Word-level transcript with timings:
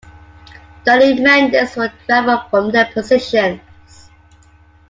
The 0.83 0.97
defenders 0.97 1.75
were 1.75 1.93
driven 2.07 2.39
from 2.49 2.71
their 2.71 2.89
positions. 2.91 4.09